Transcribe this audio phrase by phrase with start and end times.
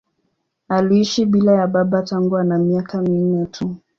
[0.69, 3.75] Aliishi bila ya baba tangu ana miaka minne tu.